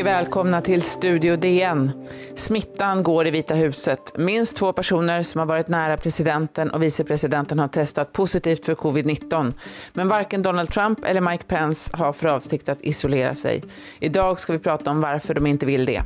Mycket 0.00 0.12
välkomna 0.12 0.62
till 0.62 0.82
Studio 0.82 1.36
DN. 1.36 1.90
Smittan 2.36 3.02
går 3.02 3.26
i 3.26 3.30
Vita 3.30 3.54
huset. 3.54 4.18
Minst 4.18 4.56
två 4.56 4.72
personer 4.72 5.22
som 5.22 5.38
har 5.38 5.46
varit 5.46 5.68
nära 5.68 5.96
presidenten 5.96 6.70
och 6.70 6.82
vicepresidenten 6.82 7.58
har 7.58 7.68
testat 7.68 8.12
positivt 8.12 8.64
för 8.64 8.74
covid-19. 8.74 9.52
Men 9.92 10.08
varken 10.08 10.42
Donald 10.42 10.70
Trump 10.70 11.04
eller 11.04 11.20
Mike 11.20 11.44
Pence 11.44 11.96
har 11.96 12.12
för 12.12 12.28
avsikt 12.28 12.68
att 12.68 12.80
isolera 12.80 13.34
sig. 13.34 13.62
Idag 13.98 14.40
ska 14.40 14.52
vi 14.52 14.58
prata 14.58 14.90
om 14.90 15.00
varför 15.00 15.34
de 15.34 15.46
inte 15.46 15.66
vill 15.66 15.84
det. 15.84 16.02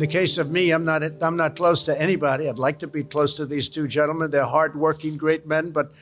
The 0.00 0.06
case 0.06 0.38
of 0.38 0.50
me, 0.50 0.70
I'm 0.70 0.84
not 0.84 1.02
I'm 1.22 1.36
not 1.36 1.56
close 1.56 1.84
to 1.84 2.02
anybody. 2.02 2.48
I'd 2.48 2.58
like 2.58 2.78
to 2.78 2.88
be 2.88 3.04
close 3.04 3.34
to 3.34 3.46
these 3.46 3.68
two 3.68 3.86
gentlemen. 3.86 4.30
They're 4.30 4.44
hardworking, 4.44 5.16
great 5.18 5.46
men, 5.46 5.70
but 5.70 5.92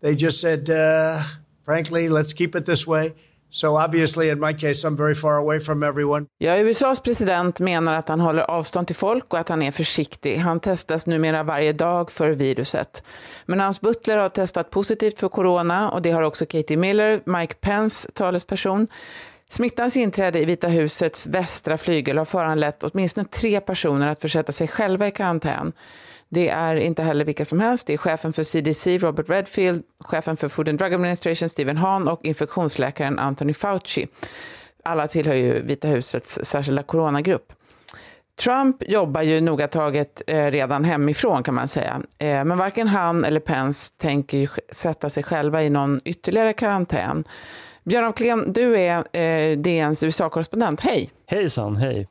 they 0.00 0.14
just 0.14 0.40
said, 0.40 0.70
uh, 0.70 1.20
frankly, 1.64 2.08
let's 2.08 2.32
keep 2.32 2.54
it 2.54 2.64
this 2.66 2.86
way. 2.86 3.14
So 3.52 3.76
obviously, 3.76 4.28
in 4.28 4.38
my 4.38 4.52
case, 4.52 4.84
I'm 4.84 4.96
very 4.96 5.14
far 5.14 5.36
away 5.36 5.60
from 5.60 5.82
everyone. 5.82 6.26
Ja, 6.38 6.56
USAs 6.56 7.00
president 7.00 7.60
menar 7.60 7.94
att 7.94 8.08
han 8.08 8.20
håller 8.20 8.42
avstånd 8.42 8.86
till 8.86 8.96
folk 8.96 9.32
och 9.32 9.38
att 9.38 9.48
han 9.48 9.62
är 9.62 9.70
försiktig. 9.70 10.36
Han 10.36 10.60
testas 10.60 11.06
numera 11.06 11.42
varje 11.42 11.72
dag 11.72 12.10
för 12.10 12.30
viruset. 12.30 13.02
Men 13.46 13.60
hans 13.60 13.80
butler 13.80 14.16
har 14.16 14.28
testat 14.28 14.70
positivt 14.70 15.18
för 15.18 15.28
corona 15.28 15.90
och 15.90 16.02
det 16.02 16.10
har 16.10 16.22
också 16.22 16.46
Katie 16.46 16.76
Miller, 16.76 17.22
Mike 17.26 17.54
Pence 17.54 18.10
talesperson. 18.14 18.88
Smittans 19.52 19.96
inträde 19.96 20.38
i 20.38 20.44
Vita 20.44 20.68
husets 20.68 21.26
västra 21.26 21.78
flygel 21.78 22.18
har 22.18 22.24
föranlett 22.24 22.84
åtminstone 22.84 23.26
tre 23.30 23.60
personer 23.60 24.08
att 24.08 24.20
försätta 24.20 24.52
sig 24.52 24.68
själva 24.68 25.06
i 25.06 25.10
karantän. 25.10 25.72
Det 26.28 26.48
är 26.48 26.74
inte 26.74 27.02
heller 27.02 27.24
vilka 27.24 27.44
som 27.44 27.60
helst. 27.60 27.86
Det 27.86 27.92
är 27.92 27.96
chefen 27.96 28.32
för 28.32 28.42
CDC, 28.42 28.98
Robert 28.98 29.28
Redfield, 29.28 29.82
chefen 30.00 30.36
för 30.36 30.48
Food 30.48 30.68
and 30.68 30.78
Drug 30.78 30.94
Administration, 30.94 31.48
Stephen 31.48 31.76
Hahn 31.76 32.08
och 32.08 32.24
infektionsläkaren 32.24 33.18
Anthony 33.18 33.54
Fauci. 33.54 34.08
Alla 34.84 35.08
tillhör 35.08 35.34
ju 35.34 35.62
Vita 35.62 35.88
husets 35.88 36.40
särskilda 36.42 36.82
coronagrupp. 36.82 37.52
Trump 38.40 38.82
jobbar 38.88 39.22
ju 39.22 39.40
noga 39.40 39.68
taget 39.68 40.22
eh, 40.26 40.46
redan 40.46 40.84
hemifrån 40.84 41.42
kan 41.42 41.54
man 41.54 41.68
säga. 41.68 42.02
Eh, 42.18 42.44
men 42.44 42.58
varken 42.58 42.88
han 42.88 43.24
eller 43.24 43.40
Pence 43.40 43.94
tänker 43.96 44.50
sätta 44.72 45.10
sig 45.10 45.22
själva 45.22 45.62
i 45.62 45.70
någon 45.70 46.00
ytterligare 46.04 46.52
karantän. 46.52 47.24
Björn 47.84 48.04
af 48.04 48.14
Kleen, 48.16 48.52
du 48.52 48.78
är 48.78 49.16
eh, 49.16 49.58
DNs 49.58 50.02
USA-korrespondent. 50.02 50.80
Hej! 50.80 51.10
Hejsan, 51.26 51.76
hej! 51.76 52.08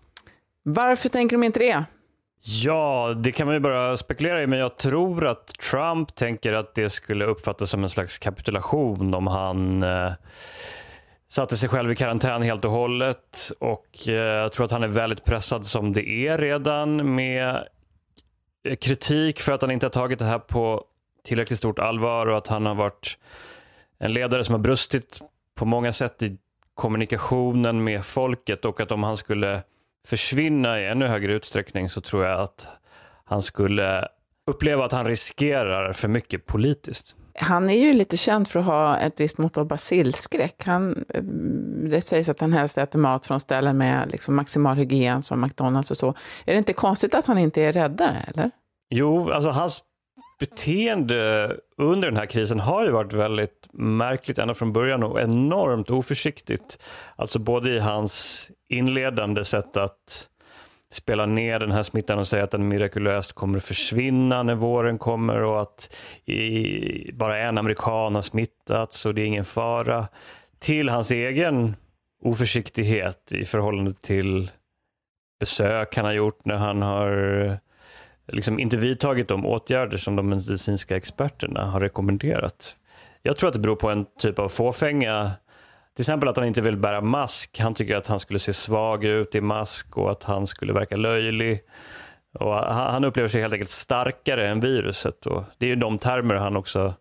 Varför 0.63 1.09
tänker 1.09 1.35
de 1.35 1.43
inte 1.43 1.59
det? 1.59 1.85
Ja, 2.41 3.13
det 3.17 3.31
kan 3.31 3.47
man 3.47 3.55
ju 3.55 3.59
bara 3.59 3.97
spekulera 3.97 4.43
i, 4.43 4.47
men 4.47 4.59
jag 4.59 4.77
tror 4.77 5.27
att 5.27 5.47
Trump 5.47 6.15
tänker 6.15 6.53
att 6.53 6.75
det 6.75 6.89
skulle 6.89 7.25
uppfattas 7.25 7.69
som 7.69 7.83
en 7.83 7.89
slags 7.89 8.17
kapitulation 8.17 9.13
om 9.13 9.27
han 9.27 9.83
eh, 9.83 10.11
satte 11.27 11.57
sig 11.57 11.69
själv 11.69 11.91
i 11.91 11.95
karantän 11.95 12.41
helt 12.41 12.65
och 12.65 12.71
hållet. 12.71 13.51
Och 13.59 14.07
eh, 14.07 14.13
jag 14.13 14.51
tror 14.51 14.65
att 14.65 14.71
han 14.71 14.83
är 14.83 14.87
väldigt 14.87 15.23
pressad 15.23 15.65
som 15.65 15.93
det 15.93 16.09
är 16.09 16.37
redan 16.37 17.15
med 17.15 17.67
kritik 18.79 19.39
för 19.39 19.51
att 19.51 19.61
han 19.61 19.71
inte 19.71 19.85
har 19.85 19.91
tagit 19.91 20.19
det 20.19 20.25
här 20.25 20.39
på 20.39 20.83
tillräckligt 21.23 21.59
stort 21.59 21.79
allvar 21.79 22.27
och 22.27 22.37
att 22.37 22.47
han 22.47 22.65
har 22.65 22.75
varit 22.75 23.17
en 23.99 24.13
ledare 24.13 24.43
som 24.43 24.53
har 24.53 24.59
brustit 24.59 25.19
på 25.59 25.65
många 25.65 25.93
sätt 25.93 26.23
i 26.23 26.37
kommunikationen 26.73 27.83
med 27.83 28.05
folket 28.05 28.65
och 28.65 28.81
att 28.81 28.91
om 28.91 29.03
han 29.03 29.17
skulle 29.17 29.63
försvinna 30.07 30.79
i 30.81 30.87
ännu 30.87 31.07
högre 31.07 31.33
utsträckning 31.33 31.89
så 31.89 32.01
tror 32.01 32.25
jag 32.25 32.39
att 32.39 32.67
han 33.25 33.41
skulle 33.41 34.07
uppleva 34.51 34.85
att 34.85 34.91
han 34.91 35.05
riskerar 35.05 35.93
för 35.93 36.07
mycket 36.07 36.45
politiskt. 36.45 37.15
Han 37.39 37.69
är 37.69 37.77
ju 37.77 37.93
lite 37.93 38.17
känd 38.17 38.47
för 38.47 38.59
att 38.59 38.65
ha 38.65 38.97
ett 38.97 39.19
visst 39.19 39.37
mått 39.37 39.57
av 39.57 39.67
basilskräck. 39.67 40.63
Han, 40.65 41.05
eh, 41.09 41.23
det 41.89 42.01
sägs 42.01 42.29
att 42.29 42.39
han 42.39 42.53
helst 42.53 42.77
äter 42.77 42.99
mat 42.99 43.25
från 43.25 43.39
ställen 43.39 43.77
med 43.77 44.11
liksom 44.11 44.35
maximal 44.35 44.77
hygien 44.77 45.21
som 45.21 45.41
McDonalds 45.41 45.91
och 45.91 45.97
så. 45.97 46.09
Är 46.45 46.51
det 46.51 46.57
inte 46.57 46.73
konstigt 46.73 47.15
att 47.15 47.25
han 47.25 47.37
inte 47.37 47.61
är 47.61 47.73
räddare, 47.73 48.25
eller? 48.27 48.51
Jo, 48.89 49.31
alltså 49.31 49.49
hans 49.49 49.83
beteende 50.39 51.55
under 51.77 52.07
den 52.07 52.17
här 52.17 52.25
krisen 52.25 52.59
har 52.59 52.85
ju 52.85 52.91
varit 52.91 53.13
väldigt 53.13 53.67
märkligt 53.71 54.37
ända 54.37 54.53
från 54.53 54.73
början 54.73 55.03
och 55.03 55.21
enormt 55.21 55.89
oförsiktigt. 55.89 56.83
Alltså 57.15 57.39
både 57.39 57.69
i 57.69 57.79
hans 57.79 58.45
inledande 58.69 59.45
sätt 59.45 59.77
att 59.77 60.29
spela 60.91 61.25
ner 61.25 61.59
den 61.59 61.71
här 61.71 61.83
smittan 61.83 62.19
och 62.19 62.27
säga 62.27 62.43
att 62.43 62.51
den 62.51 62.67
mirakulöst 62.67 63.33
kommer 63.33 63.57
att 63.57 63.63
försvinna 63.63 64.43
när 64.43 64.55
våren 64.55 64.97
kommer 64.97 65.43
och 65.43 65.61
att 65.61 65.95
i, 66.25 67.11
bara 67.13 67.37
en 67.37 67.57
amerikan 67.57 68.15
har 68.15 68.21
smittats 68.21 69.05
och 69.05 69.15
det 69.15 69.21
är 69.21 69.25
ingen 69.25 69.45
fara. 69.45 70.07
Till 70.59 70.89
hans 70.89 71.11
egen 71.11 71.75
oförsiktighet 72.23 73.31
i 73.31 73.45
förhållande 73.45 73.93
till 73.93 74.51
besök 75.39 75.95
han 75.95 76.05
har 76.05 76.13
gjort 76.13 76.45
när 76.45 76.55
han 76.55 76.81
har 76.81 77.59
liksom 78.31 78.59
inte 78.59 78.77
vidtagit 78.77 79.27
de 79.27 79.45
åtgärder 79.45 79.97
som 79.97 80.15
de 80.15 80.29
medicinska 80.29 80.97
experterna 80.97 81.65
har 81.65 81.79
rekommenderat. 81.79 82.75
Jag 83.21 83.37
tror 83.37 83.47
att 83.47 83.53
det 83.53 83.59
beror 83.59 83.75
på 83.75 83.89
en 83.89 84.05
typ 84.19 84.39
av 84.39 84.49
fåfänga. 84.49 85.31
Till 85.95 86.01
exempel 86.01 86.29
att 86.29 86.37
han 86.37 86.45
inte 86.45 86.61
vill 86.61 86.77
bära 86.77 87.01
mask. 87.01 87.59
Han 87.59 87.73
tycker 87.73 87.95
att 87.95 88.07
han 88.07 88.19
skulle 88.19 88.39
se 88.39 88.53
svag 88.53 89.03
ut 89.03 89.35
i 89.35 89.41
mask 89.41 89.97
och 89.97 90.11
att 90.11 90.23
han 90.23 90.47
skulle 90.47 90.73
verka 90.73 90.95
löjlig. 90.95 91.59
Och 92.39 92.53
han 92.55 93.03
upplever 93.03 93.29
sig 93.29 93.41
helt 93.41 93.53
enkelt 93.53 93.69
starkare 93.69 94.47
än 94.47 94.59
viruset. 94.59 95.25
Och 95.25 95.43
det 95.57 95.65
är 95.65 95.69
ju 95.69 95.75
de 95.75 95.99
termer 95.99 96.35
han 96.35 96.57
också 96.57 96.93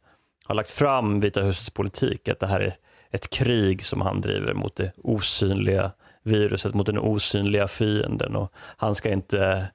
har 0.47 0.55
lagt 0.55 0.71
fram 0.71 1.21
Vita 1.21 1.43
husets 1.43 1.71
politik. 1.71 2.28
Att 2.28 2.41
det 2.41 2.47
här 2.47 2.61
är 2.61 2.75
ett 3.11 3.31
krig 3.31 3.84
som 3.84 4.00
han 4.00 4.21
driver 4.21 4.55
mot 4.55 4.77
det 4.77 4.93
osynliga 4.97 5.91
viruset, 6.22 6.75
mot 6.75 6.87
den 6.87 6.99
osynliga 6.99 7.69
fienden. 7.69 8.37
Och 8.37 8.53
han 8.77 8.94
ska 8.94 9.11
inte 9.11 9.69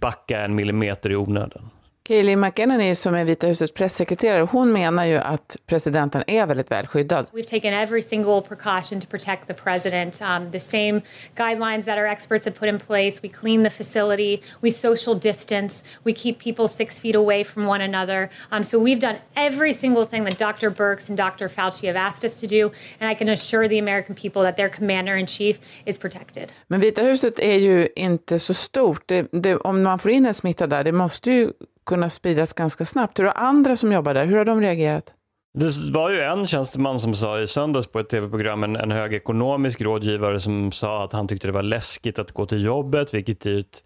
backa 0.00 0.44
en 0.44 0.54
millimeter 0.54 1.10
i 1.10 1.16
onödan. 1.16 1.70
Kayleigh 2.08 2.36
McEnany 2.36 2.94
som 2.94 3.14
är 3.14 3.24
Vita 3.24 3.46
husets 3.46 3.72
pressekreterare, 3.72 4.42
hon 4.50 4.72
menar 4.72 5.04
ju 5.04 5.16
att 5.16 5.56
presidenten 5.66 6.22
är 6.26 6.46
väldigt 6.46 6.70
väl 6.70 6.86
skyddad. 6.86 7.26
We've 7.32 7.50
taken 7.50 7.74
every 7.74 8.02
single 8.02 8.40
precaution 8.40 9.00
to 9.00 9.06
protect 9.06 9.46
the 9.46 9.54
president. 9.54 10.20
Um, 10.22 10.50
the 10.50 10.60
same 10.60 11.02
guidelines 11.34 11.84
that 11.84 11.98
our 11.98 12.06
experts 12.06 12.46
have 12.46 12.58
put 12.58 12.68
in 12.68 12.78
place. 12.78 13.22
We 13.22 13.28
clean 13.28 13.62
the 13.64 13.70
facility, 13.70 14.40
we 14.62 14.70
social 14.70 15.20
distance, 15.20 15.84
we 16.04 16.12
keep 16.12 16.38
people 16.38 16.68
six 16.68 17.00
feet 17.00 17.14
away 17.14 17.44
from 17.44 17.66
one 17.66 17.84
another. 17.84 18.30
Um, 18.52 18.62
so 18.62 18.78
we've 18.78 19.00
done 19.00 19.16
every 19.34 19.74
single 19.74 20.04
thing 20.06 20.24
that 20.24 20.38
Dr. 20.38 20.70
Birx 20.70 21.10
and 21.10 21.18
Dr. 21.18 21.48
Fauci 21.48 21.86
have 21.86 21.96
asked 22.08 22.24
us 22.24 22.40
to 22.40 22.46
do, 22.46 22.72
and 23.00 23.10
I 23.10 23.14
can 23.14 23.28
assure 23.28 23.68
the 23.68 23.78
American 23.78 24.14
people 24.14 24.42
that 24.42 24.56
their 24.56 24.70
commander 24.70 25.16
in 25.16 25.26
chief 25.26 25.58
is 25.84 25.98
protected. 25.98 26.52
Men 26.68 26.80
Vita 26.80 27.02
huset 27.02 27.40
är 27.40 27.58
ju 27.58 27.88
inte 27.96 28.38
så 28.38 28.54
stort. 28.54 29.02
Det, 29.06 29.28
det, 29.32 29.56
om 29.56 29.82
man 29.82 29.98
får 29.98 30.10
in 30.10 30.26
en 30.26 30.34
smitta 30.34 30.66
där, 30.66 30.84
det 30.84 30.92
måste 30.92 31.30
ju 31.30 31.52
kunna 31.88 32.10
spridas 32.10 32.52
ganska 32.52 32.84
snabbt. 32.84 33.18
Hur 33.18 33.24
har 33.24 33.32
andra 33.36 33.76
som 33.76 33.92
jobbar 33.92 34.14
där, 34.14 34.26
hur 34.26 34.36
har 34.36 34.44
de 34.44 34.60
reagerat? 34.60 35.14
Det 35.54 35.92
var 35.92 36.10
ju 36.10 36.20
en 36.20 36.46
tjänsteman 36.46 37.00
som 37.00 37.14
sa 37.14 37.40
i 37.40 37.46
söndags 37.46 37.86
på 37.86 37.98
ett 37.98 38.08
tv-program, 38.08 38.64
en, 38.64 38.76
en 38.76 38.90
hög 38.90 39.14
ekonomisk 39.14 39.80
rådgivare 39.80 40.40
som 40.40 40.72
sa 40.72 41.04
att 41.04 41.12
han 41.12 41.28
tyckte 41.28 41.48
det 41.48 41.52
var 41.52 41.62
läskigt 41.62 42.18
att 42.18 42.32
gå 42.32 42.46
till 42.46 42.64
jobbet, 42.64 43.14
vilket 43.14 43.46
är 43.46 43.60
ett 43.60 43.84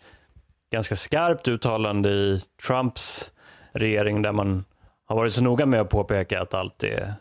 ganska 0.72 0.96
skarpt 0.96 1.48
uttalande 1.48 2.10
i 2.10 2.40
Trumps 2.66 3.32
regering 3.72 4.22
där 4.22 4.32
man 4.32 4.64
har 5.06 5.16
varit 5.16 5.32
så 5.32 5.42
noga 5.42 5.66
med 5.66 5.80
att 5.80 5.90
påpeka 5.90 6.40
att 6.40 6.54
allt 6.54 6.82
är 6.82 7.14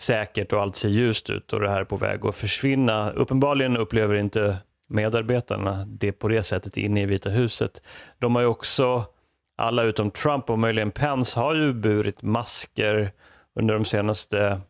säkert 0.00 0.52
och 0.52 0.60
allt 0.60 0.76
ser 0.76 0.88
ljust 0.88 1.30
ut 1.30 1.52
och 1.52 1.60
det 1.60 1.70
här 1.70 1.80
är 1.80 1.84
på 1.84 1.96
väg 1.96 2.26
att 2.26 2.36
försvinna. 2.36 3.10
Uppenbarligen 3.10 3.76
upplever 3.76 4.14
inte 4.14 4.56
medarbetarna 4.88 5.84
det 5.88 6.12
på 6.12 6.28
det 6.28 6.42
sättet 6.42 6.76
inne 6.76 7.02
i 7.02 7.06
Vita 7.06 7.30
huset. 7.30 7.82
De 8.18 8.34
har 8.34 8.42
ju 8.42 8.48
också 8.48 9.04
alla 9.58 9.82
utom 9.82 10.10
Trump 10.10 10.50
och 10.50 10.58
möjligen 10.58 10.90
Pence 10.90 11.40
har 11.40 11.54
ju 11.54 11.72
burit 11.72 12.22
masker 12.22 13.12
under 13.54 13.74
de 13.74 13.84
senaste 13.84 14.60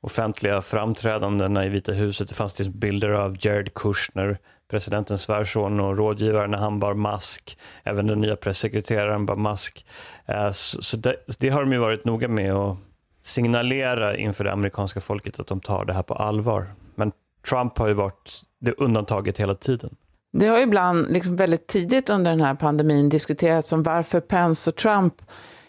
offentliga 0.00 0.62
framträdandena 0.62 1.66
i 1.66 1.68
Vita 1.68 1.92
huset. 1.92 2.28
Det 2.28 2.34
fanns 2.34 2.58
liksom 2.58 2.78
bilder 2.78 3.08
av 3.08 3.36
Jared 3.40 3.74
Kushner, 3.74 4.38
presidentens 4.70 5.22
svärson 5.22 5.80
och 5.80 5.96
rådgivare 5.96 6.46
när 6.46 6.58
han 6.58 6.80
bar 6.80 6.94
mask. 6.94 7.58
Även 7.84 8.06
den 8.06 8.20
nya 8.20 8.36
pressekreteraren 8.36 9.26
bar 9.26 9.36
mask. 9.36 9.86
Eh, 10.26 10.50
så 10.50 10.96
det, 10.96 11.16
det 11.38 11.48
har 11.48 11.60
de 11.60 11.72
ju 11.72 11.78
varit 11.78 12.04
noga 12.04 12.28
med 12.28 12.52
att 12.52 12.76
signalera 13.22 14.16
inför 14.16 14.44
det 14.44 14.52
amerikanska 14.52 15.00
folket 15.00 15.40
att 15.40 15.46
de 15.46 15.60
tar 15.60 15.84
det 15.84 15.92
här 15.92 16.02
på 16.02 16.14
allvar. 16.14 16.66
Men 16.94 17.12
Trump 17.48 17.78
har 17.78 17.88
ju 17.88 17.94
varit 17.94 18.42
det 18.60 18.72
undantaget 18.72 19.40
hela 19.40 19.54
tiden. 19.54 19.96
Det 20.32 20.46
har 20.46 20.58
ibland 20.58 21.12
liksom 21.12 21.36
väldigt 21.36 21.66
tidigt 21.66 22.10
under 22.10 22.30
den 22.30 22.40
här 22.40 22.54
pandemin 22.54 23.08
diskuterats 23.08 23.72
om 23.72 23.82
varför 23.82 24.20
Pence 24.20 24.70
och 24.70 24.76
Trump 24.76 25.14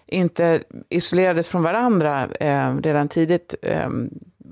inte 0.05 0.63
isolerades 0.89 1.47
från 1.47 1.63
varandra 1.63 2.27
eh, 2.39 2.75
redan 2.77 3.07
tidigt. 3.07 3.55
Eh, 3.61 3.89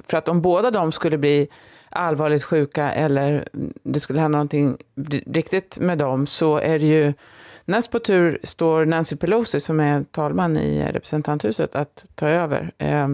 för 0.08 0.18
att 0.18 0.28
om 0.28 0.42
båda 0.42 0.72
de 0.72 0.92
skulle 0.92 1.18
bli 1.18 1.48
allvarligt 1.90 2.44
sjuka 2.44 2.92
eller 2.92 3.48
det 3.84 4.00
skulle 4.00 4.20
hända 4.20 4.38
någonting 4.38 4.78
riktigt 5.26 5.80
med 5.80 5.98
dem 5.98 6.28
så 6.28 6.58
är 6.58 6.80
det 6.80 6.86
ju 6.86 7.14
näst 7.66 7.92
på 7.92 8.00
tur 8.00 8.40
står 8.44 8.86
Nancy 8.86 9.16
Pelosi 9.16 9.60
som 9.60 9.80
är 9.80 10.04
talman 10.04 10.58
i 10.58 10.92
representanthuset 10.92 11.76
att 11.76 12.06
ta 12.16 12.28
över. 12.28 12.72
Eh, 12.78 13.08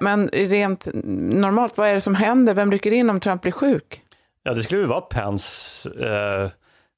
men 0.00 0.28
rent 0.28 0.88
normalt, 0.94 1.78
vad 1.78 1.88
är 1.88 1.94
det 1.94 2.00
som 2.00 2.14
händer? 2.14 2.54
Vem 2.54 2.72
rycker 2.72 2.92
in 2.92 3.10
om 3.10 3.20
Trump 3.20 3.42
blir 3.42 3.52
sjuk? 3.52 4.02
Ja, 4.42 4.54
det 4.54 4.62
skulle 4.62 4.80
ju 4.80 4.86
vara 4.86 5.00
Pence. 5.00 5.90
Eh, 5.90 6.50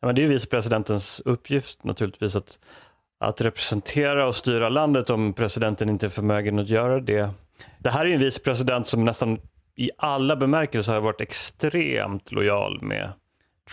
men 0.02 0.14
det 0.14 0.20
är 0.20 0.22
ju 0.22 0.28
vicepresidentens 0.28 1.22
uppgift 1.24 1.84
naturligtvis 1.84 2.36
att, 2.36 2.58
att 3.20 3.40
representera 3.40 4.26
och 4.26 4.36
styra 4.36 4.68
landet 4.68 5.10
om 5.10 5.32
presidenten 5.32 5.88
inte 5.88 6.06
är 6.06 6.10
förmögen 6.10 6.58
att 6.58 6.68
göra 6.68 7.00
det. 7.00 7.30
Det 7.78 7.90
här 7.90 8.06
är 8.06 8.10
en 8.10 8.20
vicepresident 8.20 8.86
som 8.86 9.04
nästan 9.04 9.38
i 9.76 9.90
alla 9.98 10.36
bemärkelser 10.36 10.92
har 10.92 11.00
varit 11.00 11.20
extremt 11.20 12.32
lojal 12.32 12.82
med 12.82 13.12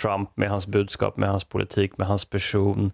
Trump, 0.02 0.38
med 0.38 0.50
hans 0.50 0.68
budskap, 0.68 1.18
med 1.18 1.30
hans 1.30 1.44
politik, 1.44 1.98
med 1.98 2.08
hans 2.08 2.26
person. 2.26 2.92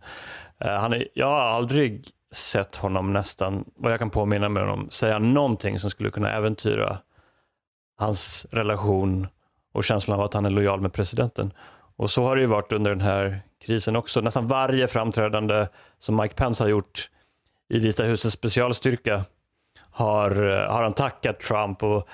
Eh, 0.59 0.71
han 0.71 0.93
är, 0.93 1.07
jag 1.13 1.27
har 1.27 1.41
aldrig 1.41 2.07
sett 2.33 2.75
honom 2.75 3.13
nästan, 3.13 3.65
vad 3.75 3.91
jag 3.91 3.99
kan 3.99 4.09
påminna 4.09 4.49
mig 4.49 4.63
om, 4.63 4.89
säga 4.89 5.19
någonting 5.19 5.79
som 5.79 5.89
skulle 5.89 6.09
kunna 6.09 6.33
äventyra 6.33 6.97
hans 7.97 8.45
relation 8.51 9.27
och 9.75 9.83
känslan 9.83 10.19
av 10.19 10.25
att 10.25 10.33
han 10.33 10.45
är 10.45 10.49
lojal 10.49 10.81
med 10.81 10.93
presidenten. 10.93 11.53
Och 11.97 12.11
så 12.11 12.23
har 12.23 12.35
det 12.35 12.41
ju 12.41 12.47
varit 12.47 12.71
under 12.71 12.91
den 12.91 13.01
här 13.01 13.41
krisen 13.65 13.95
också. 13.95 14.21
Nästan 14.21 14.45
varje 14.45 14.87
framträdande 14.87 15.67
som 15.99 16.15
Mike 16.15 16.35
Pence 16.35 16.63
har 16.63 16.69
gjort 16.69 17.09
i 17.69 17.79
Vita 17.79 18.03
husets 18.03 18.35
specialstyrka 18.35 19.25
har, 19.91 20.31
eh, 20.31 20.73
har 20.73 20.83
han 20.83 20.93
tackat 20.93 21.39
Trump 21.39 21.83
och 21.83 22.07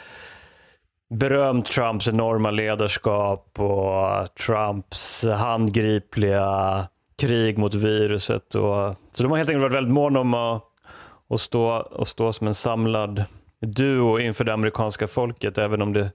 berömt 1.10 1.66
Trumps 1.66 2.08
enorma 2.08 2.52
ledarskap 2.52 3.60
och 3.60 4.36
Trumps 4.36 5.26
handgripliga 5.26 6.88
krig 7.18 7.58
mot 7.58 7.74
viruset. 7.74 8.56
Och, 8.56 8.96
så 9.12 9.24
de 9.24 9.32
har 9.32 9.38
helt 9.38 9.50
enkelt 9.50 9.62
varit 9.62 9.76
väldigt 9.76 9.94
måna 9.94 10.20
om 10.20 10.34
att, 10.34 10.64
att, 11.30 11.42
stå, 11.42 11.72
att 11.72 12.08
stå 12.08 12.34
som 12.34 12.48
en 12.48 12.54
samlad 12.54 13.24
duo 13.60 14.20
inför 14.20 14.44
det 14.44 14.54
amerikanska 14.54 15.08
folket, 15.08 15.58
även 15.58 15.82
om 15.82 15.94
det 15.94 16.12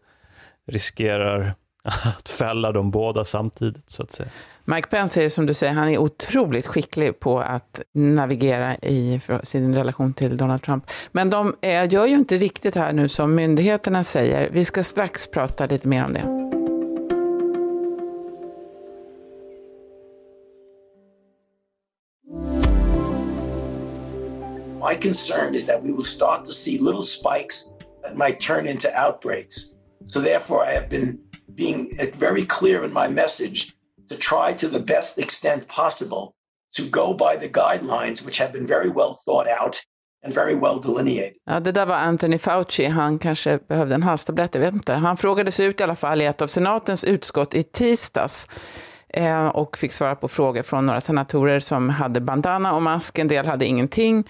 riskerar 0.67 1.55
att 1.83 2.29
fälla 2.29 2.73
dem 2.73 2.91
båda 2.91 3.25
samtidigt 3.25 3.91
så 3.91 4.03
att 4.03 4.13
säga. 4.13 4.29
Mike 4.65 4.89
Pence 4.89 5.23
är 5.23 5.29
som 5.29 5.47
du 5.47 5.55
säger, 5.55 5.73
han 5.73 5.89
är 5.89 5.99
otroligt 5.99 6.67
skicklig 6.67 7.21
på 7.21 7.41
att 7.41 7.81
navigera 7.95 8.77
i 8.77 9.21
sin 9.43 9.75
relation 9.75 10.15
till 10.15 10.37
Donald 10.37 10.63
Trump. 10.63 10.91
Men 11.13 11.31
de 11.31 11.57
är, 11.61 11.85
gör 11.85 12.07
ju 12.07 12.15
inte 12.15 12.37
riktigt 12.37 12.75
här 12.75 12.93
nu 12.93 13.09
som 13.09 13.35
myndigheterna 13.35 14.05
säger. 14.05 14.51
Vi 14.51 14.65
ska 14.65 14.85
strax 14.85 15.27
prata 15.27 15.67
lite 15.67 15.89
mer 15.89 16.05
om 16.05 16.13
det. 16.13 16.47
My 24.89 24.95
concern 25.03 25.55
is 25.55 25.67
that 25.67 25.83
we 25.83 25.93
will 25.93 26.05
start 26.05 26.45
to 26.45 26.53
see 26.53 26.79
little 26.79 27.03
spikes 27.03 27.75
that 28.03 28.17
might 28.17 28.41
turn 28.41 28.67
into 28.67 28.89
outbreaks. 29.07 29.76
So 30.07 30.21
therefore 30.21 30.71
I 30.71 30.75
have 30.75 30.89
been 30.89 31.19
being 31.57 31.91
very 32.19 32.47
clear 32.59 32.85
in 32.85 32.93
my 32.93 33.09
message 33.09 33.73
to 34.09 34.17
try 34.17 34.53
to 34.53 34.69
the 34.69 34.85
best 34.85 35.19
extent 35.19 35.67
possible 35.69 36.33
to 36.77 36.83
go 36.83 37.15
by 37.15 37.37
the 37.41 37.49
guidelines 37.49 38.27
which 38.27 38.41
have 38.41 38.53
been 38.53 38.67
very 38.67 38.91
well 38.91 39.15
thought 39.25 39.47
out 39.61 39.77
and 40.25 40.35
very 40.35 40.55
well 40.55 40.81
delineated. 40.81 41.33
Ja, 41.47 41.61
det 41.61 41.73
där 41.73 41.87
var 41.87 41.95
Anthony 41.97 42.39
Fauci. 42.39 42.87
Han 42.87 43.19
kanske 43.19 43.59
behövde 43.69 43.95
en 43.95 44.03
halstablett, 44.03 44.55
jag 44.55 44.61
vet 44.61 44.75
inte. 44.75 44.93
Han 44.93 45.17
frågades 45.17 45.61
ut 45.61 45.81
i 45.81 45.83
alla 45.83 45.97
fall 45.97 46.23
i 46.23 46.25
ett 46.25 46.43
av 46.43 46.47
senatens 46.47 47.05
utskott 47.05 47.55
i 47.55 47.63
tisdags 47.63 48.49
eh, 49.09 49.47
och 49.47 49.79
fick 49.79 49.93
svara 49.93 50.17
på 50.17 50.29
frågor 50.29 50.63
från 50.63 50.87
några 50.87 51.01
senatorer 51.01 51.61
som 51.61 51.89
hade 51.89 52.21
bandana 52.21 52.75
och 52.75 52.83
mask, 52.83 53.19
en 53.19 53.29
del 53.29 53.47
hade 53.47 53.67
ingenting. 53.67 54.25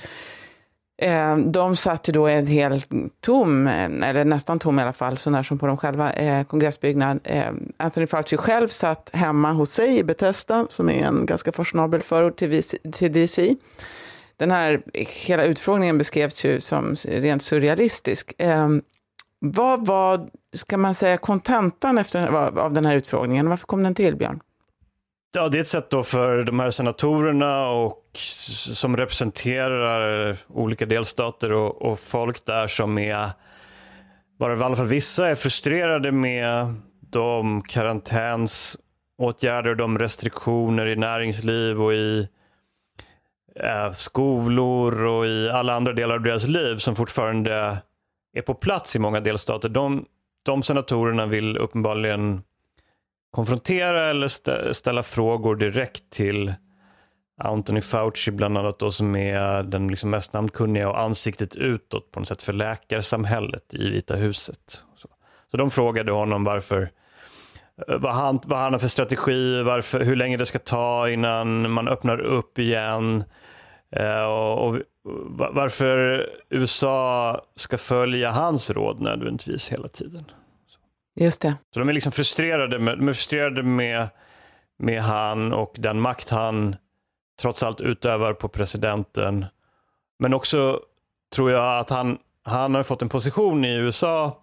Eh, 0.98 1.36
de 1.36 1.76
satt 1.76 2.08
ju 2.08 2.12
då 2.12 2.30
i 2.30 2.34
en 2.34 2.46
helt 2.46 2.88
tom, 3.20 3.66
eh, 3.66 4.08
eller 4.08 4.24
nästan 4.24 4.58
tom 4.58 4.78
i 4.78 4.82
alla 4.82 4.92
fall, 4.92 5.16
så 5.16 5.30
när 5.30 5.42
som 5.42 5.58
på 5.58 5.66
dem 5.66 5.76
själva, 5.76 6.12
eh, 6.12 6.44
kongressbyggnad. 6.44 7.20
Eh, 7.24 7.50
Anthony 7.76 8.06
Fauci 8.06 8.36
själv 8.36 8.68
satt 8.68 9.10
hemma 9.12 9.52
hos 9.52 9.70
sig 9.70 9.98
i 9.98 10.04
Bethesda, 10.04 10.66
som 10.68 10.90
är 10.90 11.06
en 11.06 11.26
ganska 11.26 11.52
fashionabel 11.52 12.02
förort 12.02 12.38
till, 12.38 12.62
till 12.92 13.12
DC. 13.12 13.56
Den 14.36 14.50
här 14.50 14.82
hela 15.26 15.44
utfrågningen 15.44 15.98
beskrevs 15.98 16.44
ju 16.44 16.60
som 16.60 16.96
rent 17.08 17.42
surrealistisk. 17.42 18.32
Eh, 18.38 18.68
vad 19.38 19.86
var, 19.86 20.28
ska 20.52 20.76
man 20.76 20.94
säga, 20.94 21.16
kontentan 21.16 21.98
efter, 21.98 22.26
av 22.58 22.72
den 22.72 22.84
här 22.84 22.96
utfrågningen? 22.96 23.48
Varför 23.48 23.66
kom 23.66 23.82
den 23.82 23.94
till, 23.94 24.16
Björn? 24.16 24.40
Ja, 25.36 25.48
det 25.48 25.58
är 25.58 25.60
ett 25.60 25.68
sätt 25.68 25.90
då 25.90 26.02
för 26.02 26.42
de 26.42 26.60
här 26.60 26.70
senatorerna 26.70 27.68
och 27.68 28.02
som 28.74 28.96
representerar 28.96 30.36
olika 30.48 30.86
delstater 30.86 31.52
och, 31.52 31.82
och 31.82 32.00
folk 32.00 32.44
där 32.44 32.68
som 32.68 32.98
är, 32.98 33.30
bara 34.38 34.56
i 34.56 34.62
alla 34.62 34.76
fall 34.76 34.86
vissa, 34.86 35.28
är 35.28 35.34
frustrerade 35.34 36.12
med 36.12 36.74
de 37.10 37.62
karantänsåtgärder 37.62 39.70
och 39.70 39.76
de 39.76 39.98
restriktioner 39.98 40.86
i 40.86 40.96
näringsliv 40.96 41.82
och 41.82 41.94
i 41.94 42.28
eh, 43.60 43.92
skolor 43.92 45.04
och 45.04 45.26
i 45.26 45.50
alla 45.50 45.74
andra 45.74 45.92
delar 45.92 46.14
av 46.14 46.22
deras 46.22 46.46
liv 46.46 46.76
som 46.76 46.96
fortfarande 46.96 47.78
är 48.36 48.42
på 48.42 48.54
plats 48.54 48.96
i 48.96 48.98
många 48.98 49.20
delstater. 49.20 49.68
De, 49.68 50.04
de 50.42 50.62
senatorerna 50.62 51.26
vill 51.26 51.56
uppenbarligen 51.56 52.42
konfrontera 53.36 54.10
eller 54.10 54.72
ställa 54.72 55.02
frågor 55.02 55.56
direkt 55.56 56.10
till 56.10 56.54
Anthony 57.42 57.80
Fauci 57.80 58.30
bland 58.30 58.58
annat 58.58 58.78
då 58.78 58.90
som 58.90 59.16
är 59.16 59.62
den 59.62 59.88
liksom 59.88 60.10
mest 60.10 60.32
namnkunniga 60.32 60.88
och 60.88 61.00
ansiktet 61.00 61.56
utåt 61.56 62.10
på 62.10 62.20
något 62.20 62.28
sätt 62.28 62.42
för 62.42 62.52
läkarsamhället 62.52 63.74
i 63.74 63.90
Vita 63.90 64.16
huset. 64.16 64.84
Så, 64.96 65.08
så 65.50 65.56
de 65.56 65.70
frågade 65.70 66.12
honom 66.12 66.44
varför 66.44 66.90
eh, 67.88 67.98
vad 67.98 68.14
han, 68.14 68.40
vad 68.46 68.58
han 68.58 68.72
har 68.72 68.78
för 68.78 68.88
strategi, 68.88 69.62
varför, 69.62 70.00
hur 70.00 70.16
länge 70.16 70.36
det 70.36 70.46
ska 70.46 70.58
ta 70.58 71.08
innan 71.08 71.70
man 71.70 71.88
öppnar 71.88 72.20
upp 72.20 72.58
igen 72.58 73.24
eh, 73.90 74.24
och, 74.24 74.68
och, 74.68 74.78
varför 75.38 76.26
USA 76.50 77.40
ska 77.56 77.78
följa 77.78 78.30
hans 78.30 78.70
råd 78.70 79.00
nödvändigtvis 79.00 79.72
hela 79.72 79.88
tiden. 79.88 80.24
Just 81.16 81.42
det. 81.42 81.54
Så 81.74 81.80
de 81.80 81.88
är 81.88 81.92
liksom 81.92 82.12
frustrerade 82.12 82.78
med, 82.78 82.98
de 82.98 83.08
är 83.08 83.12
frustrerade 83.12 83.62
med, 83.62 84.08
med 84.78 85.02
han 85.02 85.52
och 85.52 85.74
den 85.78 86.00
makt 86.00 86.30
han 86.30 86.76
trots 87.40 87.62
allt 87.62 87.80
utövar 87.80 88.32
på 88.32 88.48
presidenten. 88.48 89.46
Men 90.18 90.34
också 90.34 90.80
tror 91.34 91.50
jag 91.50 91.78
att 91.78 91.90
han, 91.90 92.18
han 92.42 92.74
har 92.74 92.82
fått 92.82 93.02
en 93.02 93.08
position 93.08 93.64
i 93.64 93.74
USA 93.74 94.42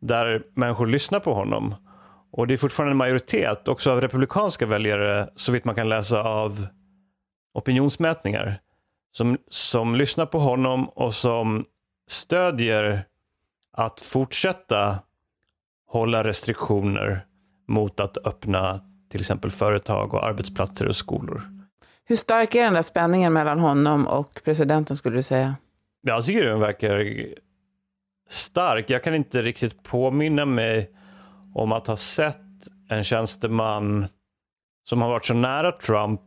där 0.00 0.42
människor 0.54 0.86
lyssnar 0.86 1.20
på 1.20 1.34
honom. 1.34 1.74
Och 2.32 2.46
det 2.46 2.54
är 2.54 2.58
fortfarande 2.58 2.90
en 2.90 2.96
majoritet 2.96 3.68
också 3.68 3.90
av 3.90 4.00
republikanska 4.00 4.66
väljare, 4.66 5.28
så 5.36 5.52
vitt 5.52 5.64
man 5.64 5.74
kan 5.74 5.88
läsa 5.88 6.22
av 6.22 6.66
opinionsmätningar, 7.54 8.60
som, 9.12 9.38
som 9.48 9.96
lyssnar 9.96 10.26
på 10.26 10.38
honom 10.38 10.88
och 10.88 11.14
som 11.14 11.64
stödjer 12.10 13.04
att 13.72 14.00
fortsätta 14.00 14.98
hålla 15.90 16.24
restriktioner 16.24 17.24
mot 17.68 18.00
att 18.00 18.26
öppna 18.26 18.80
till 19.10 19.20
exempel 19.20 19.50
företag 19.50 20.14
och 20.14 20.26
arbetsplatser 20.26 20.88
och 20.88 20.96
skolor. 20.96 21.42
Hur 22.04 22.16
stark 22.16 22.54
är 22.54 22.62
den 22.62 22.74
där 22.74 22.82
spänningen 22.82 23.32
mellan 23.32 23.58
honom 23.58 24.06
och 24.06 24.40
presidenten 24.44 24.96
skulle 24.96 25.16
du 25.16 25.22
säga? 25.22 25.54
Jag 26.02 26.24
tycker 26.24 26.44
den 26.44 26.60
verkar 26.60 27.26
stark. 28.28 28.90
Jag 28.90 29.04
kan 29.04 29.14
inte 29.14 29.42
riktigt 29.42 29.82
påminna 29.82 30.46
mig 30.46 30.90
om 31.54 31.72
att 31.72 31.86
ha 31.86 31.96
sett 31.96 32.38
en 32.88 33.04
tjänsteman 33.04 34.06
som 34.88 35.02
har 35.02 35.08
varit 35.08 35.26
så 35.26 35.34
nära 35.34 35.72
Trump, 35.72 36.20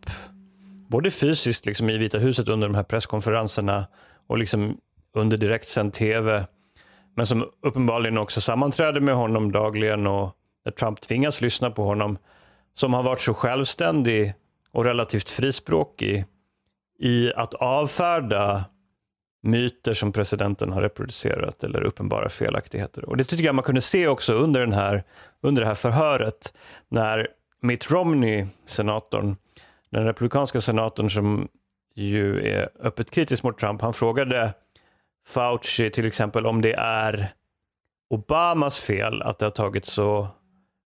både 0.88 1.12
fysiskt 1.12 1.66
liksom 1.66 1.90
i 1.90 1.98
Vita 1.98 2.18
huset 2.18 2.50
under 2.50 2.68
de 2.68 2.76
här 2.76 2.84
presskonferenserna 2.84 3.88
och 4.28 4.38
liksom 4.38 4.78
under 5.16 5.38
direktsänd 5.38 5.94
tv, 5.94 6.46
men 7.16 7.28
som 7.28 7.50
uppenbarligen 7.62 8.18
också 8.18 8.42
sammanträder 8.42 9.02
med 9.02 9.16
honom 9.16 9.52
dagligen 9.52 10.08
och 10.08 10.38
där 10.64 10.72
Trump 10.72 11.02
tvingas 11.02 11.42
lyssna 11.42 11.72
på 11.72 11.84
honom, 11.84 12.18
som 12.74 12.94
har 12.94 13.04
varit 13.04 13.22
så 13.22 13.34
självständig 13.34 14.34
och 14.72 14.86
relativt 14.86 15.30
frispråkig 15.30 16.26
i 17.00 17.34
att 17.36 17.54
avfärda 17.54 18.66
myter 19.44 19.94
som 19.94 20.12
presidenten 20.12 20.72
har 20.72 20.82
reproducerat 20.82 21.64
eller 21.64 21.84
uppenbara 21.84 22.30
felaktigheter. 22.30 23.10
Och 23.10 23.18
Det 23.18 23.24
tycker 23.24 23.44
jag 23.44 23.56
man 23.56 23.64
kunde 23.64 23.82
se 23.82 24.08
också 24.08 24.34
under, 24.34 24.62
den 24.62 24.74
här, 24.74 25.04
under 25.42 25.62
det 25.62 25.68
här 25.68 25.76
förhöret 25.76 26.54
när 26.90 27.28
Mitt 27.62 27.92
Romney, 27.92 28.48
senatorn, 28.66 29.36
den 29.90 30.06
republikanska 30.06 30.62
senatorn 30.62 31.10
som 31.10 31.48
ju 31.96 32.48
är 32.48 32.70
öppet 32.80 33.12
kritisk 33.12 33.44
mot 33.44 33.58
Trump, 33.58 33.82
han 33.82 33.94
frågade 33.94 34.54
Fauci 35.28 35.90
till 35.90 36.06
exempel 36.06 36.46
om 36.46 36.62
det 36.62 36.74
är 36.74 37.34
Obamas 38.10 38.80
fel 38.82 39.22
att 39.22 39.40
det 39.40 39.46
har 39.46 39.52
tagit 39.52 39.86
så 39.86 40.28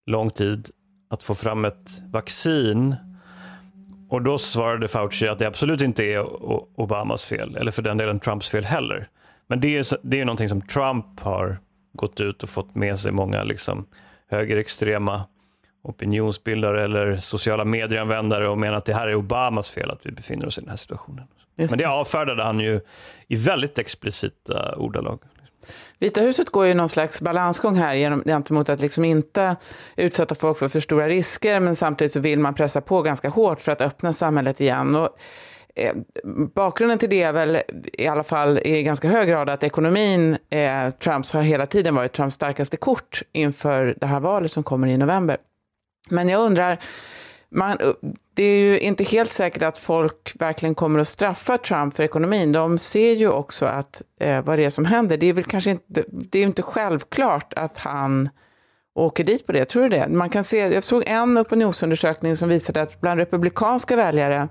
lång 0.06 0.30
tid 0.30 0.70
att 1.10 1.24
få 1.24 1.36
fram 1.36 1.66
ett 1.66 2.02
vaccin. 2.12 2.96
Och 4.10 4.22
då 4.22 4.38
svarade 4.38 4.88
Fauci 4.88 5.28
att 5.28 5.40
det 5.40 5.48
absolut 5.48 5.82
inte 5.82 6.04
är 6.04 6.20
Obamas 6.80 7.26
fel, 7.26 7.56
eller 7.56 7.72
för 7.72 7.82
den 7.82 7.98
delen 7.98 8.20
Trumps 8.20 8.50
fel 8.50 8.66
heller. 8.66 9.10
Men 9.48 9.60
det 9.60 9.78
är, 9.78 9.86
det 10.04 10.22
är 10.22 10.26
någonting 10.26 10.50
som 10.50 10.62
Trump 10.62 11.20
har 11.20 11.60
gått 11.94 12.20
ut 12.20 12.44
och 12.44 12.50
fått 12.50 12.76
med 12.76 13.00
sig 13.00 13.12
många 13.12 13.44
liksom, 13.44 13.86
högerextrema 14.30 15.24
opinionsbildare 15.84 16.84
eller 16.84 17.18
sociala 17.18 17.66
medieanvändare 17.66 18.48
och 18.48 18.58
menar 18.58 18.78
att 18.78 18.86
det 18.86 18.94
här 18.94 19.08
är 19.08 19.16
Obamas 19.16 19.72
fel 19.72 19.92
att 19.92 20.06
vi 20.06 20.12
befinner 20.12 20.46
oss 20.46 20.58
i 20.58 20.62
den 20.62 20.70
här 20.70 20.78
situationen. 20.78 21.28
Just 21.58 21.72
Men 21.72 21.78
det 21.78 21.86
avfärdade 21.86 22.44
han 22.44 22.60
ju 22.60 22.82
i 23.28 23.36
väldigt 23.36 23.80
explicita 23.80 24.76
ordalag. 24.76 25.20
Vita 26.00 26.22
huset 26.22 26.50
går 26.50 26.66
ju 26.66 26.74
någon 26.74 26.90
slags 26.90 27.22
balansgång 27.22 27.76
här 27.76 27.94
genom, 27.94 28.24
gentemot 28.24 28.70
att 28.70 28.82
liksom 28.82 29.06
inte 29.06 29.56
utsätta 29.96 30.36
folk 30.36 30.58
för 30.58 30.68
för 30.68 30.80
stora 30.80 31.08
risker 31.08 31.60
men 31.60 31.76
samtidigt 31.76 32.12
så 32.12 32.20
vill 32.20 32.40
man 32.40 32.54
pressa 32.54 32.82
på 32.82 33.02
ganska 33.02 33.30
hårt 33.30 33.62
för 33.62 33.72
att 33.72 33.82
öppna 33.82 34.14
samhället 34.14 34.62
igen. 34.62 34.96
Och, 34.96 35.10
eh, 35.76 35.96
bakgrunden 36.56 36.98
till 36.98 37.10
det 37.10 37.22
är 37.22 37.34
väl 37.34 37.58
i 37.94 38.08
alla 38.08 38.24
fall 38.24 38.60
i 38.64 38.84
ganska 38.84 39.08
hög 39.08 39.28
grad 39.28 39.50
att 39.50 39.64
ekonomin, 39.64 40.38
eh, 40.50 40.90
Trumps 40.90 41.34
har 41.34 41.42
hela 41.42 41.66
tiden 41.66 41.96
varit 41.96 42.14
Trumps 42.14 42.36
starkaste 42.36 42.78
kort 42.78 43.22
inför 43.32 43.96
det 44.00 44.06
här 44.06 44.20
valet 44.20 44.52
som 44.52 44.64
kommer 44.64 44.88
i 44.88 44.98
november. 44.98 45.38
Men 46.10 46.30
jag 46.30 46.42
undrar, 46.42 46.80
man, 47.52 47.72
eh, 47.72 48.10
det 48.34 48.44
är 48.44 48.60
ju 48.60 48.80
inte 48.80 49.04
helt 49.04 49.34
säkert 49.34 49.64
att 49.64 49.80
folk 49.80 50.36
verkligen 50.40 50.76
kommer 50.76 51.00
att 51.00 51.08
straffa 51.08 51.58
Trump 51.58 51.96
för 51.96 52.04
ekonomin. 52.04 52.52
De 52.52 52.80
ser 52.80 53.14
ju 53.14 53.30
också 53.30 53.66
att, 53.66 54.02
eh, 54.20 54.46
vad 54.46 54.60
det 54.60 54.66
är 54.66 54.70
som 54.70 54.86
händer. 54.86 55.18
Det 55.18 55.26
är 55.26 55.34
väl 55.34 55.44
kanske 55.44 55.72
inte, 55.72 56.04
det 56.08 56.40
är 56.40 56.44
inte 56.44 56.62
självklart 56.62 57.54
att 57.54 57.78
han 57.78 58.30
åker 58.96 59.24
dit 59.24 59.46
på 59.46 59.52
det. 59.52 59.66
Tror 59.66 59.84
du 59.84 59.90
det? 59.90 60.08
Man 60.08 60.30
kan 60.30 60.44
se, 60.44 60.58
jag 60.58 60.84
såg 60.84 61.04
en 61.08 61.38
opinionsundersökning 61.38 62.38
som 62.38 62.50
visade 62.50 62.82
att 62.82 63.02
bland 63.02 63.20
republikanska 63.20 63.96
väljare 63.96 64.48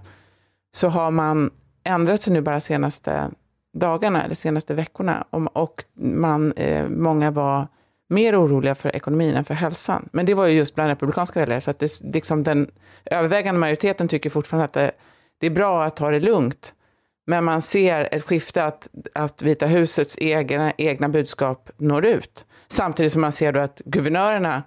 så 0.75 0.89
har 0.89 1.11
man 1.11 1.51
ändrat 1.85 2.23
sig 2.23 2.33
nu 2.33 2.41
bara 2.41 2.61
senaste 2.61 3.31
dagarna 3.75 4.25
eller 4.25 4.35
senaste 4.35 4.75
veckorna. 4.75 5.25
Och 5.31 5.85
man, 5.95 6.53
eh, 6.53 6.89
många 6.89 7.31
var 7.31 7.67
mer 8.09 8.41
oroliga 8.43 8.75
för 8.75 8.97
ekonomin 8.97 9.35
än 9.35 9.45
för 9.45 9.55
hälsan. 9.55 10.09
Men 10.13 10.27
det 10.27 10.35
var 10.35 10.47
ju 10.47 10.57
just 10.57 10.75
bland 10.75 10.89
republikanska 10.89 11.41
väljare, 11.41 11.61
så 11.61 11.71
att 11.71 11.79
det, 11.79 12.01
liksom 12.03 12.43
den 12.43 12.71
övervägande 13.05 13.61
majoriteten 13.61 14.09
tycker 14.09 14.31
fortfarande 14.31 14.65
att 14.65 14.73
det, 14.73 14.93
det 15.39 15.47
är 15.47 15.51
bra 15.51 15.85
att 15.85 15.97
ta 15.97 16.11
det 16.11 16.21
lugnt. 16.21 16.75
Men 17.27 17.45
man 17.45 17.63
ser 17.63 18.09
ett 18.13 18.23
skifte 18.23 18.65
att, 18.65 18.89
att 19.15 19.43
Vita 19.43 19.67
husets 19.67 20.19
egna, 20.21 20.73
egna 20.79 21.09
budskap 21.09 21.71
når 21.77 22.07
ut. 22.07 22.45
Samtidigt 22.69 23.13
som 23.13 23.21
man 23.21 23.33
ser 23.33 23.53
då 23.53 23.61
att 23.61 23.83
guvernörerna 23.85 24.63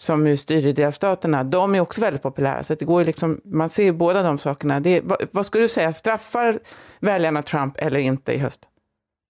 som 0.00 0.26
ju 0.26 0.36
styr 0.36 0.66
i 0.66 0.72
delstaterna, 0.72 1.44
de 1.44 1.74
är 1.74 1.80
också 1.80 2.00
väldigt 2.00 2.22
populära. 2.22 2.62
Så 2.62 2.74
det 2.74 2.84
går 2.84 3.04
liksom, 3.04 3.40
man 3.44 3.68
ser 3.68 3.84
ju 3.84 3.92
båda 3.92 4.22
de 4.22 4.38
sakerna. 4.38 4.80
Det, 4.80 5.00
vad, 5.00 5.18
vad 5.30 5.46
skulle 5.46 5.64
du 5.64 5.68
säga, 5.68 5.92
straffar 5.92 6.58
väljarna 7.00 7.42
Trump 7.42 7.74
eller 7.78 8.00
inte 8.00 8.32
i 8.32 8.38
höst? 8.38 8.68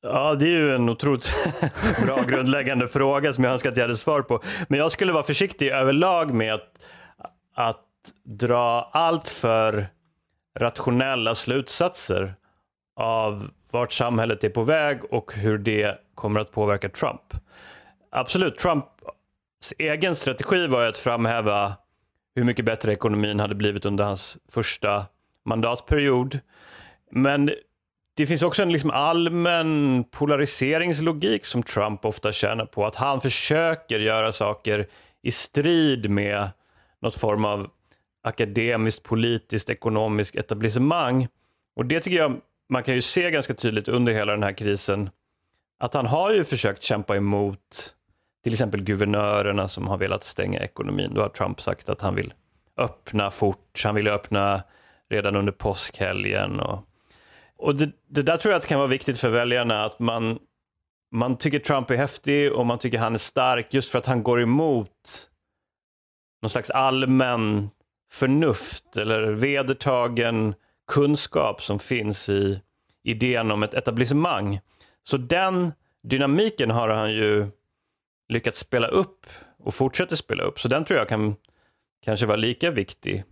Ja, 0.03 0.35
det 0.35 0.45
är 0.45 0.59
ju 0.59 0.75
en 0.75 0.89
otroligt 0.89 1.33
bra 2.07 2.23
grundläggande 2.23 2.89
fråga 2.89 3.33
som 3.33 3.45
jag 3.45 3.53
önskar 3.53 3.71
att 3.71 3.77
jag 3.77 3.85
hade 3.85 3.97
svar 3.97 4.23
på. 4.23 4.43
Men 4.69 4.79
jag 4.79 4.93
skulle 4.93 5.13
vara 5.13 5.23
försiktig 5.23 5.69
överlag 5.69 6.35
med 6.35 6.55
att, 6.55 6.81
att 7.55 7.85
dra 8.25 8.91
allt 8.93 9.29
för 9.29 9.87
rationella 10.59 11.35
slutsatser 11.35 12.35
av 12.97 13.51
vart 13.71 13.93
samhället 13.93 14.45
är 14.45 14.49
på 14.49 14.63
väg 14.63 15.01
och 15.11 15.35
hur 15.35 15.59
det 15.59 15.99
kommer 16.15 16.41
att 16.41 16.53
påverka 16.53 16.89
Trump. 16.89 17.23
Absolut, 18.11 18.59
Trumps 18.59 18.87
egen 19.79 20.15
strategi 20.15 20.67
var 20.67 20.83
ju 20.83 20.89
att 20.89 20.99
framhäva 20.99 21.73
hur 22.35 22.45
mycket 22.45 22.65
bättre 22.65 22.93
ekonomin 22.93 23.41
hade 23.41 23.55
blivit 23.55 23.85
under 23.85 24.05
hans 24.05 24.39
första 24.49 25.07
mandatperiod. 25.45 26.41
Men 27.11 27.51
det 28.19 28.27
finns 28.27 28.43
också 28.43 28.63
en 28.63 28.73
liksom 28.73 28.91
allmän 28.91 30.05
polariseringslogik 30.11 31.47
som 31.47 31.63
Trump 31.63 32.05
ofta 32.05 32.33
tjänar 32.33 32.67
på. 32.67 32.87
Att 32.87 32.95
han 32.95 33.21
försöker 33.21 33.99
göra 33.99 34.33
saker 34.33 34.87
i 35.23 35.31
strid 35.31 36.11
med 36.11 36.51
något 37.03 37.15
form 37.15 37.45
av 37.45 37.69
akademiskt, 38.25 39.03
politiskt, 39.03 39.71
ekonomiskt 39.71 40.37
etablissemang. 40.37 41.29
Och 41.77 41.87
det 41.87 42.01
tycker 42.01 42.17
jag 42.17 42.37
man 42.69 42.83
kan 42.83 42.95
ju 42.95 43.03
se 43.03 43.31
ganska 43.31 43.55
tydligt 43.55 43.89
under 43.89 44.13
hela 44.13 44.33
den 44.33 44.43
här 44.43 44.53
krisen. 44.53 45.11
Att 45.81 45.95
han 45.95 46.07
har 46.07 46.33
ju 46.33 46.45
försökt 46.45 46.83
kämpa 46.83 47.17
emot 47.17 47.95
till 48.45 48.53
exempel 48.53 48.83
guvernörerna 48.83 49.69
som 49.69 49.89
har 49.89 49.99
velat 49.99 50.25
stänga 50.25 50.61
ekonomin. 50.61 51.15
Då 51.15 51.21
har 51.21 51.29
Trump 51.29 51.61
sagt 51.61 51.89
att 51.89 52.01
han 52.01 52.15
vill 52.15 52.35
öppna 52.77 53.31
fort, 53.31 53.83
han 53.85 53.95
vill 53.95 54.09
öppna 54.09 54.63
redan 55.11 55.37
under 55.37 55.53
påskhelgen. 55.53 56.61
Och 56.61 56.88
och 57.59 57.75
det, 57.75 57.91
det, 58.09 58.23
där 58.23 58.37
tror 58.37 58.53
jag 58.53 58.57
att 58.57 58.63
det 58.63 58.69
kan 58.69 58.79
vara 58.79 58.89
viktigt 58.89 59.19
för 59.19 59.29
väljarna 59.29 59.85
att 59.85 59.99
man, 59.99 60.39
man 61.15 61.37
tycker 61.37 61.59
Trump 61.59 61.91
är 61.91 61.97
häftig 61.97 62.53
och 62.53 62.67
man 62.67 62.79
tycker 62.79 62.99
han 62.99 63.15
är 63.15 63.19
stark 63.19 63.75
just 63.75 63.91
för 63.91 63.99
att 63.99 64.07
han 64.07 64.23
går 64.23 64.41
emot 64.43 65.29
någon 66.43 66.51
slags 66.51 66.71
allmän 66.71 67.71
förnuft 68.13 68.97
eller 68.97 69.23
vedertagen 69.23 70.55
kunskap 70.93 71.63
som 71.63 71.79
finns 71.79 72.29
i 72.29 72.61
idén 73.05 73.51
om 73.51 73.63
ett 73.63 73.75
etablissemang. 73.75 74.61
Så 75.05 75.17
den 75.17 75.73
dynamiken 76.03 76.71
har 76.71 76.89
han 76.89 77.13
ju 77.13 77.47
lyckats 78.29 78.59
spela 78.59 78.89
upp 78.89 79.27
och 79.59 79.75
fortsätter 79.75 80.17
spela 80.17 80.43
upp. 80.43 80.61
Så 80.61 80.69
den 80.69 80.85
tror 80.85 80.99
jag 80.99 81.09
kan 81.09 81.37
kanske 82.05 82.27
vara 82.27 82.37
lika 82.37 82.71
viktig 82.71 83.25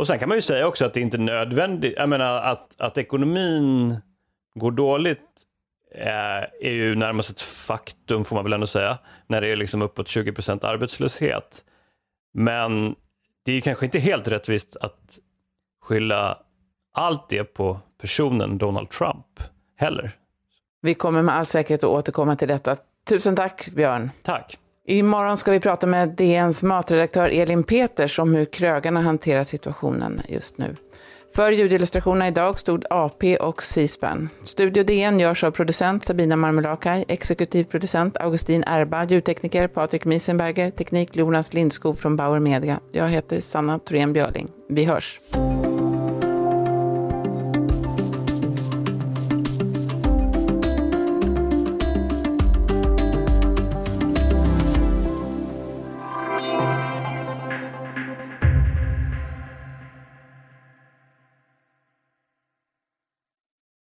och 0.00 0.06
sen 0.06 0.18
kan 0.18 0.28
man 0.28 0.38
ju 0.38 0.42
säga 0.42 0.66
också 0.66 0.84
att 0.84 0.94
det 0.94 1.00
inte 1.00 1.16
är 1.16 1.18
nödvändigt, 1.18 1.94
jag 1.96 2.08
menar 2.08 2.34
att, 2.36 2.80
att 2.80 2.98
ekonomin 2.98 3.96
går 4.54 4.70
dåligt 4.70 5.42
är, 5.94 6.42
eh, 6.42 6.68
är 6.68 6.72
ju 6.72 6.94
närmast 6.94 7.30
ett 7.30 7.40
faktum 7.40 8.24
får 8.24 8.36
man 8.36 8.44
väl 8.44 8.52
ändå 8.52 8.66
säga, 8.66 8.98
när 9.26 9.40
det 9.40 9.48
är 9.48 9.56
liksom 9.56 9.82
uppåt 9.82 10.06
20% 10.06 10.64
arbetslöshet. 10.64 11.64
Men 12.34 12.94
det 13.44 13.52
är 13.52 13.54
ju 13.54 13.60
kanske 13.60 13.84
inte 13.84 13.98
helt 13.98 14.28
rättvist 14.28 14.76
att 14.76 15.18
skylla 15.82 16.38
allt 16.94 17.28
det 17.28 17.44
på 17.44 17.80
personen 18.00 18.58
Donald 18.58 18.90
Trump 18.90 19.40
heller. 19.76 20.16
Vi 20.82 20.94
kommer 20.94 21.22
med 21.22 21.34
all 21.34 21.46
säkerhet 21.46 21.84
att 21.84 21.90
återkomma 21.90 22.36
till 22.36 22.48
detta. 22.48 22.76
Tusen 23.08 23.36
tack 23.36 23.68
Björn. 23.70 24.10
Tack. 24.22 24.58
Imorgon 24.90 25.36
ska 25.36 25.50
vi 25.50 25.60
prata 25.60 25.86
med 25.86 26.08
DNs 26.08 26.62
matredaktör 26.62 27.28
Elin 27.28 27.62
Peters 27.62 28.18
om 28.18 28.34
hur 28.34 28.44
krögarna 28.44 29.00
hanterar 29.00 29.44
situationen 29.44 30.20
just 30.28 30.58
nu. 30.58 30.74
För 31.34 31.52
ljudillustrationerna 31.52 32.28
idag 32.28 32.58
stod 32.58 32.84
AP 32.90 33.36
och 33.36 33.62
C-SPAN. 33.62 34.28
Studio 34.44 34.84
DN 34.84 35.20
görs 35.20 35.44
av 35.44 35.50
producent 35.50 36.04
Sabina 36.04 36.36
Marmelakai, 36.36 37.04
exekutiv 37.08 37.64
producent 37.64 38.16
Augustin 38.16 38.64
Erba, 38.66 39.04
ljudtekniker 39.04 39.68
Patrik 39.68 40.04
Miesenberger, 40.04 40.70
teknik 40.70 41.16
Jonas 41.16 41.52
Lindskog 41.52 41.98
från 41.98 42.16
Bauer 42.16 42.40
Media. 42.40 42.80
Jag 42.92 43.08
heter 43.08 43.40
Sanna 43.40 43.78
Thorén 43.78 44.12
Björling. 44.12 44.48
Vi 44.68 44.84
hörs! 44.84 45.20